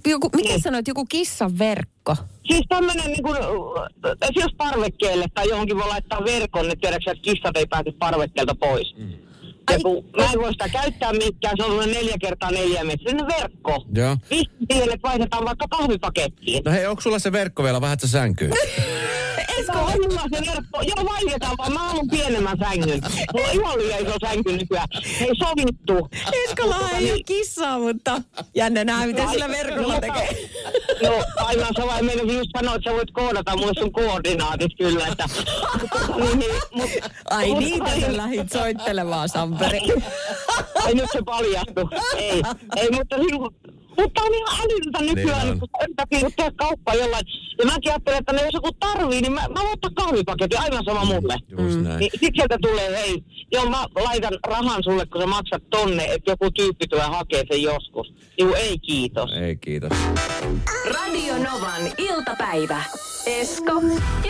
[0.06, 0.62] Joku, miten Niin.
[0.62, 2.16] sanoit, joku kissan verkko?
[2.48, 3.36] Siis tämmönen niin kuin,
[4.36, 8.94] jos parvekkeelle tai johonkin voi laittaa verkon, niin tiedätkö, että kissat ei pääse parvekkeelta pois.
[8.98, 9.10] Mm.
[9.10, 12.84] Ja Ai- kun mä en voi sitä käyttää mikään, se on semmoinen neljä kertaa neljä
[12.84, 13.14] metriä.
[13.20, 13.84] On verkko.
[13.94, 14.16] Joo.
[14.28, 16.62] Siihen, että vaihdetaan vaikka kahvipakettiin.
[16.64, 17.80] No hei, onko sulla se verkko vielä?
[17.80, 18.50] Vähän se sänkyy.
[20.08, 20.80] Mulla se verkko.
[20.82, 21.72] Joo, vaihdetaan vaan.
[21.72, 23.00] Mä haluan pienemmän sängyn.
[23.32, 24.88] Mulla on ihan liian iso sänky nykyään.
[25.20, 26.08] Hei, sovittu.
[26.44, 28.22] Eskolla ei ole kissaa, mutta
[28.54, 30.50] jännä nähdä, mitä sillä verkolla tekee.
[31.02, 35.06] No, aivan sä vai meinasin just sanoa, että sä voit koodata mulle sun koordinaatit kyllä,
[35.06, 35.24] että...
[36.16, 36.90] niin, niin, mut,
[37.30, 39.80] Ai mut- niitä sä lähit soittelemaan, Samperi.
[40.84, 41.84] Ai nyt se paljastui.
[42.16, 42.42] Ei,
[42.76, 43.40] ei mutta niin,
[43.98, 45.58] mutta on ihan älytöntä nykyään, Niin on.
[45.58, 47.24] niin kun yrittää niin tehdä kauppaa jollain.
[47.58, 50.84] Ja mäkin ajattelen, että ne jos joku tarvii, niin mä, mä voin ottaa kahvipaketin, aivan
[50.84, 51.34] sama mulle.
[51.58, 51.98] Just näin.
[51.98, 56.30] Niin sit sieltä tulee, hei, joo mä laitan rahan sulle, kun sä maksat tonne, että
[56.30, 58.14] joku tyyppi tulee hakee sen joskus.
[58.38, 59.30] Joo, ei kiitos.
[59.32, 59.90] Ei, kiitos.
[60.94, 62.82] Radio Novan iltapäivä.
[63.26, 63.72] Esko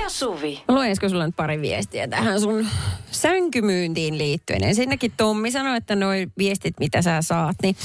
[0.02, 0.62] ja Suvi.
[0.68, 2.66] Mä luen Esko sulle nyt pari viestiä tähän sun
[3.10, 4.64] sänkymyyntiin liittyen.
[4.64, 7.76] Ensinnäkin Tommi sanoi, että noi viestit, mitä sä saat, niin,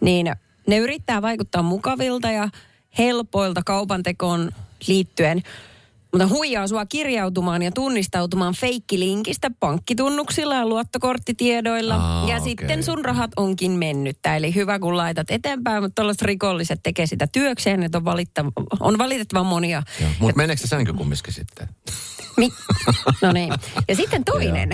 [0.00, 0.32] niin
[0.66, 2.48] ne yrittää vaikuttaa mukavilta ja
[2.98, 4.50] helpoilta kaupantekoon
[4.88, 5.42] liittyen.
[6.12, 11.94] Mutta huijaa sua kirjautumaan ja tunnistautumaan feikkilinkistä pankkitunnuksilla ja luottokorttitiedoilla.
[11.94, 12.44] Aa, ja okei.
[12.50, 14.36] sitten sun rahat onkin mennyttä.
[14.36, 17.82] Eli hyvä kun laitat eteenpäin, mutta tällaiset rikolliset tekee sitä työkseen.
[17.82, 19.82] Että on, valittav- on valitettavan monia.
[20.18, 21.68] Mutta meneekö se sänky kumminkin sitten?
[22.36, 22.52] Mi-
[23.22, 23.52] no niin.
[23.88, 24.68] Ja sitten toinen.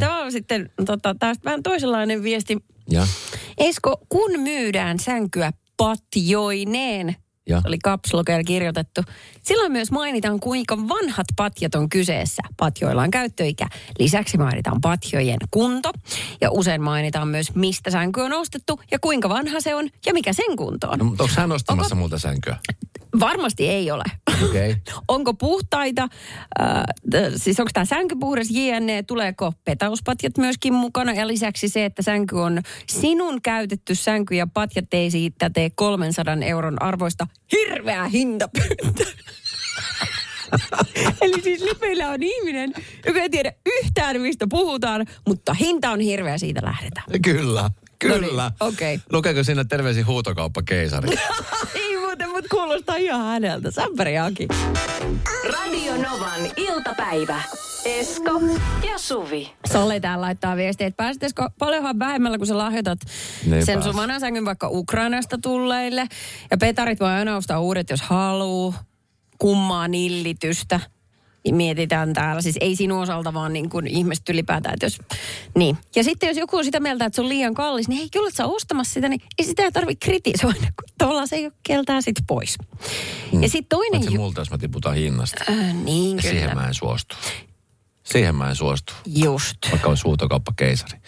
[0.00, 2.58] Tämä on sitten tota, taas vähän toisenlainen viesti.
[2.90, 3.06] Ja,
[3.58, 7.16] Esko, kun myydään sänkyä patjoineen,
[7.48, 7.62] ja.
[7.66, 9.00] oli kapslokeilla kirjoitettu.
[9.42, 12.42] Silloin myös mainitaan, kuinka vanhat patjat on kyseessä.
[12.56, 13.66] Patjoilla on käyttöikä.
[13.98, 15.92] Lisäksi mainitaan patjojen kunto.
[16.40, 20.32] Ja usein mainitaan myös, mistä sänky on ostettu ja kuinka vanha se on ja mikä
[20.32, 20.98] sen kunto on.
[20.98, 22.58] No, mutta onko hän ostamassa multa sänkyä?
[23.20, 24.04] Varmasti ei ole.
[24.44, 24.76] Okei.
[25.08, 26.08] Onko puhtaita,
[26.60, 26.84] äh,
[27.36, 32.36] siis onko tämä sänky puhdas JNE, tuleeko petauspatjat myöskin mukana ja lisäksi se, että sänky
[32.36, 39.04] on sinun käytetty sänky ja patjat ei siitä tee 300 euron arvoista hirveä hintapyyntö.
[41.20, 42.72] Eli siis lipeillä on ihminen,
[43.06, 47.06] joka ei tiedä yhtään mistä puhutaan, mutta hinta on hirveä, siitä lähdetään.
[47.22, 48.14] Kyllä, kyllä.
[48.14, 49.00] No niin, okei.
[49.12, 51.08] Lukeeko siinä terveisin huutokauppa keisari?
[52.26, 53.70] muuten, mutta kuulostaa ihan häneltä.
[53.70, 54.48] Samperi Aki.
[55.52, 57.42] Radio Novan iltapäivä.
[57.84, 58.40] Esko
[58.90, 59.52] ja Suvi.
[59.72, 62.98] Sole täällä laittaa viestiä, että pääsitäisikö paljonhan vähemmällä, kun sä lahjoitat
[63.46, 63.84] Niin sen pääs.
[63.84, 66.06] sun vanhan sängyn vaikka Ukrainasta tulleille.
[66.50, 68.74] Ja petarit voi aina ostaa uudet, jos haluu.
[69.38, 70.80] Kummaa nillitystä.
[71.52, 74.74] Mietitään täällä, siis ei sinun osalta, vaan niin kuin ihmiset ylipäätään.
[74.74, 74.98] Että jos,
[75.54, 75.78] niin.
[75.96, 78.30] Ja sitten jos joku on sitä mieltä, että se on liian kallis, niin hei, kyllä
[78.30, 82.16] sä ostamassa sitä, niin ei sitä tarvitse kritisoida, kun tavallaan se ei ole keltää sit
[82.26, 82.58] pois.
[83.40, 84.00] Ja sitten toinen...
[84.00, 85.44] Paitsi ju- multa, jos mä tiputan hinnasta.
[85.50, 86.30] äh, niin kyllä.
[86.30, 87.16] Siihen mä en suostu.
[88.04, 88.92] Siihen mä en suostu.
[89.06, 89.56] Just.
[89.70, 90.98] Vaikka olisi huutokauppa keisari.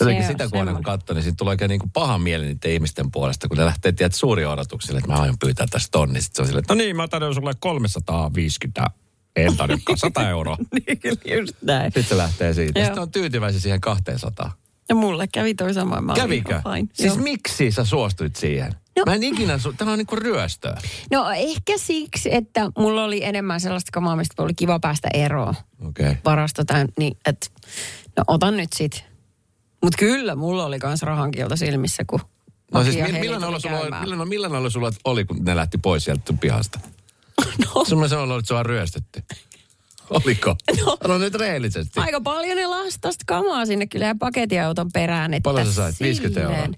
[0.00, 3.10] Jotenkin sitä kun aina katsoo, niin siitä tulee oikein niin kuin paha mieli niiden ihmisten
[3.10, 6.22] puolesta, kun ne lähtee tiedät, suuri odotuksille, että mä aion pyytää tästä tonni.
[6.22, 8.90] Sitten se on silleen, että no niin, mä tarjoan sulle 350,
[9.36, 10.56] en tarjoakaan 100 euroa.
[10.86, 11.84] Niin, just näin.
[11.84, 12.78] Sitten se lähtee siitä.
[12.78, 12.86] Joo.
[12.86, 14.52] Sitten on tyytyväisiä siihen 200.
[14.88, 16.00] Ja mulle kävi toi sama.
[16.00, 16.62] Mä Kävikö?
[16.92, 17.22] Siis Joo.
[17.24, 18.72] miksi sä suostuit siihen?
[18.96, 20.80] No- Mä en ikinä, su- tämä on niinku ryöstöä.
[21.10, 25.54] No ehkä siksi, että mulla oli enemmän sellaista kamaa, mistä oli kiva päästä eroon.
[25.88, 26.06] Okei.
[26.06, 26.16] Okay.
[26.24, 27.46] Varasto tämän, niin että
[28.16, 29.04] no otan nyt sit.
[29.82, 32.20] Mutta kyllä, mulla oli kans rahankielto silmissä, kun
[32.74, 36.32] No siis millainen olo sulla, millainen, millainen olo sulla oli, kun ne lähti pois sieltä
[36.40, 36.80] pihasta?
[37.74, 39.22] No, Semmoinen olo, että sua on ryöstetty.
[40.10, 40.56] Oliko?
[40.84, 40.96] No.
[41.02, 42.00] Sano nyt rehellisesti.
[42.00, 45.34] aika paljon ne lastasta kamaa sinne kyllä ja pakettiauton perään.
[45.34, 46.00] Että Paljon sä sait?
[46.00, 46.56] 50 euroa?
[46.56, 46.76] silleen-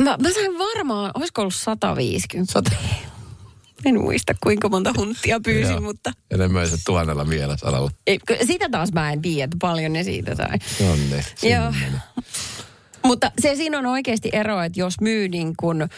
[0.00, 2.52] Mä, mä sain varmaan, olisiko ollut 150?
[2.52, 2.70] Sata.
[3.84, 5.80] En muista kuinka monta hunttia pyysin, Joo.
[5.80, 7.90] mutta Enemmän se tuhannella vielä sadalla.
[8.06, 10.58] ei, sitä taas mä en tiedä, että paljon ne siitä sai.
[10.78, 11.72] Sinne Joo.
[13.02, 15.88] Mutta se siinä on oikeasti ero, että jos myy niin kun,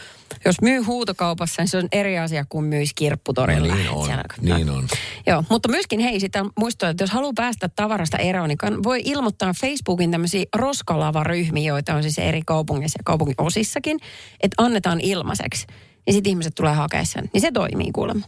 [0.44, 3.66] jos myy huutokaupassa, niin se on eri asia kuin myisi kirpputorilla.
[3.68, 4.88] No niin on, Siellä- niin on.
[5.26, 9.52] Joo, mutta myöskin hei, sitä muistaa, että jos haluaa päästä tavarasta eroon, niin voi ilmoittaa
[9.60, 13.98] Facebookin tämmöisiä roskalavaryhmiä, joita on siis eri kaupungeissa ja kaupungin osissakin,
[14.40, 15.66] että annetaan ilmaiseksi.
[16.06, 17.30] Ja sitten ihmiset tulee hakemaan sen.
[17.32, 18.26] Niin se toimii kuulemma.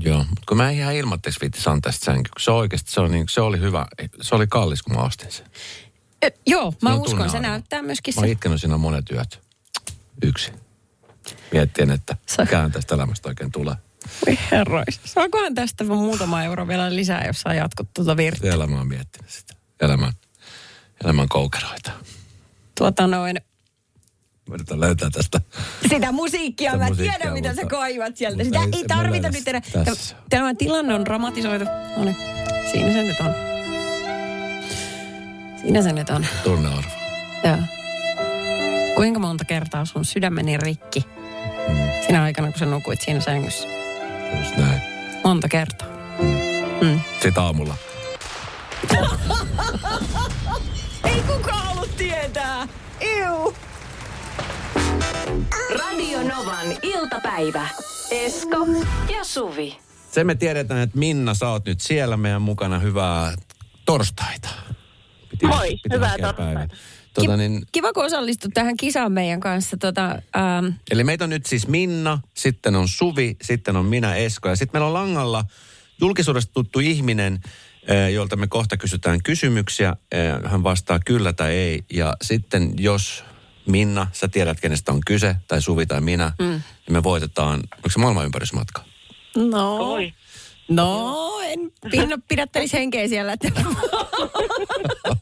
[0.00, 3.00] Joo, mutta kun mä en ihan ilmatteeksi viittis antaa sitä sänky, kun se oikeasti, se,
[3.00, 3.86] on niin, se oli hyvä,
[4.20, 5.46] se oli kallis, kun mä ostin sen.
[6.24, 8.32] Ö, joo, mä on uskon, se näyttää myöskin Mä oon se.
[8.32, 9.40] itkenyt siinä monet yöt.
[10.22, 10.52] Yksi.
[11.52, 13.74] Miettien, että mikähän tästä elämästä oikein tulee.
[14.28, 15.00] Oi herrois.
[15.04, 18.42] Saakohan tästä muutama euro vielä lisää, jos sä jatkot tuota virtaa?
[18.50, 19.54] Vielä mä oon miettinyt sitä.
[19.80, 20.12] Elämän,
[21.04, 21.90] elämän koukeroita.
[22.78, 23.36] Tuota noin,
[24.52, 25.40] yritän löytää tästä.
[25.88, 28.44] Sitä musiikkia, Sitä mä musiikkia, tiedän mitä sä kaivat sieltä.
[28.44, 29.62] Sitä ei- ei, tarvita nyt enää.
[30.30, 31.64] Tämä tilanne on dramatisoitu.
[31.96, 32.16] No niin,
[32.72, 33.55] siinä se nyt on.
[35.66, 36.26] Siinä se nyt on.
[36.44, 36.88] Tunnearvo.
[37.44, 37.56] Joo.
[38.96, 41.04] Kuinka monta kertaa sun sydämeni rikki
[41.68, 41.76] Mm,
[42.06, 43.68] sinä aikana, kun sä nukuit siinä sängyssä?
[44.38, 44.80] just näin.
[45.24, 45.88] Monta kertaa.
[46.80, 47.00] Mm.
[47.22, 47.74] Sitten aamulla.
[51.04, 52.68] Ei kukaan ollut tietää.
[53.02, 53.54] Iu.
[55.78, 57.68] Radio Novan iltapäivä.
[58.10, 58.56] Esko
[59.16, 59.78] ja Suvi.
[60.12, 62.78] Se me tiedetään, että Minna, sä oot nyt siellä meidän mukana.
[62.78, 63.32] Hyvää
[63.84, 64.48] torstaita.
[65.42, 66.76] Moi, hyvää torstaita.
[67.14, 69.76] Tota, niin, Kiva, kun osallistut tähän kisaan meidän kanssa.
[69.76, 74.48] Tota, ähm, eli meitä on nyt siis Minna, sitten on Suvi, sitten on minä Esko.
[74.48, 75.44] Ja sitten meillä on langalla
[76.00, 77.40] julkisuudesta tuttu ihminen,
[77.88, 79.96] eh, jolta me kohta kysytään kysymyksiä.
[80.12, 81.84] Eh, Hän vastaa kyllä tai ei.
[81.92, 83.24] Ja sitten jos
[83.66, 86.46] Minna, sä tiedät kenestä on kyse, tai Suvi tai minä, mm.
[86.46, 88.84] niin me voitetaan, onko se maailmanympärysmatka?
[89.36, 89.76] no.
[89.76, 90.12] Oi.
[90.68, 93.32] No, en pinno, pidättelisi henkeä siellä.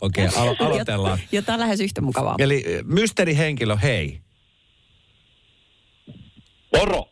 [0.00, 1.18] Okei, okay, alo- aloitellaan.
[1.32, 2.34] Jotain lähes yhtä mukavaa.
[2.38, 4.20] Eli eh, mysteerihenkilö, hei.
[6.78, 7.08] Moro.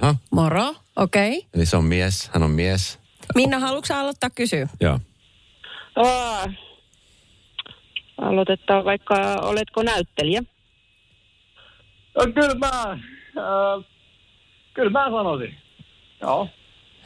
[0.00, 0.14] Aha.
[0.30, 1.38] Moro, okei.
[1.38, 1.50] Okay.
[1.54, 2.98] Eli se on mies, hän on mies.
[3.34, 4.68] Minna, haluatko aloittaa kysyä?
[4.80, 5.00] Joo.
[5.96, 6.46] Aa,
[8.18, 10.42] aloitetaan vaikka, oletko näyttelijä?
[12.16, 13.84] No, kyllä mä, äh,
[14.74, 15.54] kyllä mä sanoisin.
[16.20, 16.48] Joo.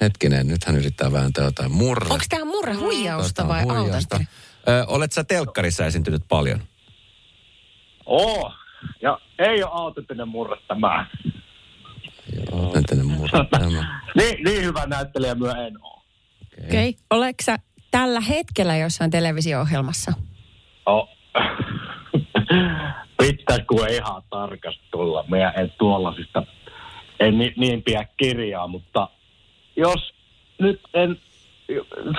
[0.01, 2.09] Hetkinen, nyt hän yrittää vääntää jotain murre.
[2.11, 4.17] Onko tämä murre huijausta vai huijausta.
[4.17, 4.35] autantti?
[4.69, 6.61] Ö, olet sä telkkarissa esiintynyt paljon?
[8.07, 8.53] Oo.
[9.03, 11.07] Ja ei ole autenttinen murre tämä.
[12.37, 12.67] Joo.
[12.67, 14.01] Autenttinen murre tämä.
[14.15, 16.03] Niin, niin hyvä näyttelijä myö en oo.
[16.65, 16.89] Okei.
[16.89, 17.03] Okay.
[17.11, 17.59] Oletko sä
[17.91, 20.13] tällä hetkellä jossain televisio-ohjelmassa?
[20.87, 21.09] Oh.
[23.19, 25.25] Pitäisikö ihan tarkasti tulla.
[25.29, 26.43] Meidän en tuollaisista,
[27.21, 29.09] en ni, niin pidä kirjaa, mutta
[29.77, 30.15] jos
[30.59, 31.21] nyt en,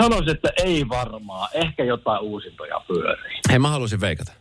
[0.02, 1.50] sanoisin, että ei varmaan.
[1.54, 3.39] Ehkä jotain uusintoja pyörii.
[3.50, 4.32] Hei, mä halusin veikata.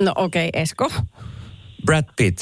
[0.00, 0.90] No okei, okay, Esko.
[1.86, 2.40] Brad Pitt.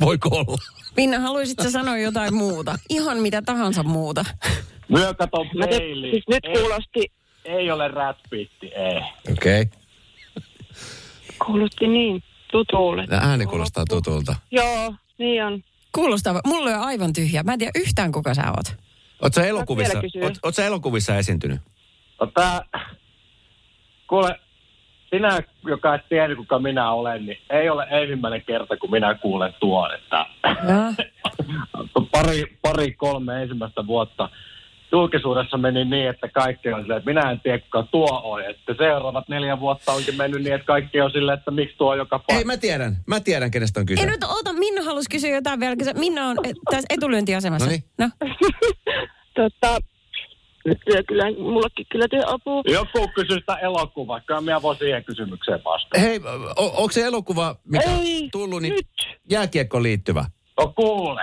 [0.00, 0.56] Voiko olla?
[0.96, 2.78] Minna, haluaisitko sanoa jotain muuta?
[2.88, 4.24] Ihan mitä tahansa muuta.
[4.88, 6.12] Myö kato peiliin.
[6.12, 7.12] siis nyt ei, kuulosti,
[7.44, 9.00] ei ole rätpiitti, ei.
[9.32, 9.62] Okei.
[9.62, 9.66] Okay.
[11.46, 13.06] kuulosti niin tutulle.
[13.10, 14.34] Ääni kuulostaa tutulta.
[14.50, 15.62] Joo, niin on.
[15.94, 17.42] Kuulostaa, mulla on aivan tyhjä.
[17.42, 18.76] Mä en tiedä yhtään kuka sä oot.
[19.22, 21.60] Oot sä elokuvissa, oot, oot sä elokuvissa esiintynyt?
[22.20, 22.60] No tää,
[24.08, 24.40] kuule,
[25.10, 29.54] sinä, joka et tiedä kuka minä olen, niin ei ole ensimmäinen kerta, kun minä kuulen
[29.60, 31.04] tuon, että Ja.
[32.12, 34.28] pari, pari, kolme ensimmäistä vuotta
[34.92, 38.44] julkisuudessa meni niin, että kaikki on silleen, että minä en tiedä kuka tuo on.
[38.44, 41.98] Että seuraavat neljä vuotta onkin mennyt niin, että kaikki on silleen, että miksi tuo on
[41.98, 42.34] joka paikka.
[42.38, 42.96] Ei, mä tiedän.
[43.06, 44.00] Mä tiedän, kenestä on kyse.
[44.02, 45.76] Ei nyt oota, Minna halusi kysyä jotain vielä.
[45.94, 46.36] Minna on
[46.70, 47.66] tässä etulyöntiasemassa.
[47.66, 47.84] Noniin.
[47.98, 48.08] No.
[49.34, 49.78] Tota,
[50.64, 52.62] nyt työ kyllä, mullekin kyllä työ apuu.
[52.68, 56.00] Joku kysyy sitä elokuvaa, kyllä minä voin siihen kysymykseen vastata.
[56.00, 56.20] Hei,
[56.56, 58.86] o, onko se elokuva, mikä on Ei, tullut, niin nyt.
[59.30, 60.24] jääkiekkoon liittyvä?
[60.60, 61.22] No kuule,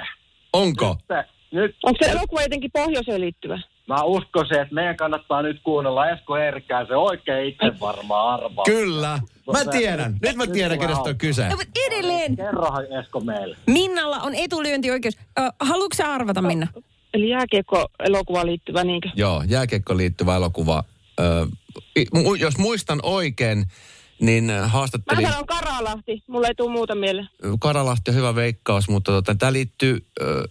[0.54, 0.98] Onko?
[1.10, 3.60] nyt, nyt Onko se elokuva jotenkin pohjoiseen liittyvä?
[3.88, 8.66] mä uskoisin, että meidän kannattaa nyt kuunnella Esko Erkää, se oikein itse varmaan arvaa.
[8.66, 9.20] Kyllä.
[9.52, 10.18] Mä tiedän.
[10.22, 11.50] Nyt mä tiedän, kenestä on kyse.
[11.50, 12.36] No, mutta edelleen.
[12.36, 13.58] Kerrohan Esko meille.
[13.68, 15.18] Minnalla on etulyöntioikeus.
[15.40, 16.68] Ö, haluatko sä arvata, Minna?
[17.14, 19.10] Eli jääkiekko-elokuva liittyvä niinkö?
[19.16, 20.84] Joo, jääkiekkoon liittyvä elokuva.
[21.20, 21.48] Ö,
[22.40, 23.66] jos muistan oikein,
[24.22, 27.30] niin Mä haastattelin sanon Karalahti, mulle ei tule muuta mieleen.
[27.60, 30.44] Karalahti on hyvä veikkaus, mutta tota, tämä liittyy, ö,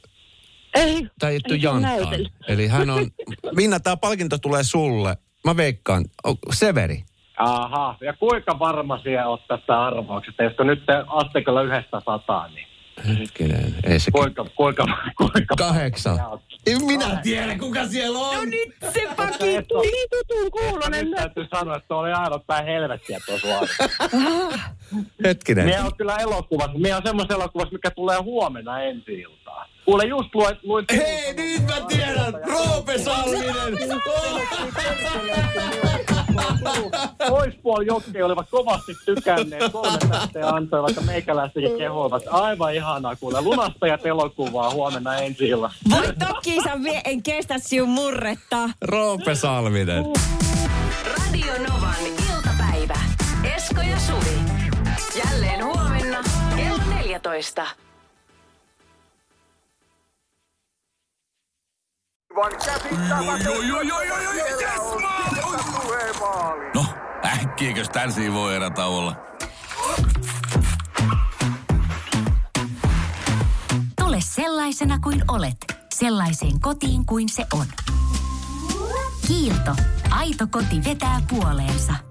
[0.75, 1.83] Ei, Eli se on Jantaan.
[2.01, 2.27] näytely.
[2.49, 3.07] Eli hän on,
[3.57, 5.17] Minna, tämä palkinto tulee sulle.
[5.45, 7.05] Mä veikkaan, O- Severi.
[7.39, 10.43] Aha, ja kuinka varma siellä oot tästä arvauksesta?
[10.43, 12.67] Josko nyt te asteikolla yhdestä sataan, niin
[13.19, 14.85] Hetkinen, ei se kuinka, kuinka,
[15.17, 16.19] kuinka Kahdeksan.
[16.67, 18.35] Ei Minä tiedän, kuka siellä on.
[18.35, 19.45] No nyt se Esko,
[19.83, 21.05] niin tutun kuulonen.
[21.05, 23.49] Nyt täytyy sanoa, että oli aivan päin helvettiä tuossa
[25.25, 25.65] Hetkinen.
[25.65, 26.79] Mie on kyllä elokuvassa.
[26.79, 29.68] Mie on semmoisessa elokuvassa, mikä tulee huomenna ensi iltaan.
[29.89, 30.57] Kuule, just luin...
[30.63, 32.35] luin Hei, nyt mä tiedän!
[32.47, 33.79] Roope Salminen!
[37.29, 39.73] Poispuol Jokke olivat kovasti tykänneet.
[39.73, 42.23] Kolme tähteä antoivat ja meikäläistäkin kehoivat.
[42.31, 43.41] Aivan ihanaa kuule.
[43.41, 45.73] Lunastajat elokuvaa huomenna ensi illalla.
[45.91, 48.71] Voi toki sä vie, en kestä sinun murretta.
[48.83, 50.05] Roope Salminen.
[51.05, 52.99] Radio Novan iltapäivä.
[53.57, 54.39] Esko ja Suvi.
[55.25, 56.19] Jälleen huomenna
[56.57, 57.67] kello 14.
[66.75, 66.85] No,
[67.25, 69.17] äkkiäkös tän voi erä olla?
[74.01, 75.57] Tule sellaisena kuin olet,
[75.95, 77.67] sellaiseen kotiin kuin se on.
[79.27, 79.77] Kiilto.
[80.11, 82.08] Aito koti vetää puoleensa.